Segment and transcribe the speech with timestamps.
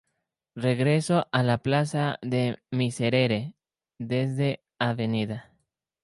[0.55, 3.53] Regreso A Plaza De Miserere:
[3.99, 4.97] Desde Av.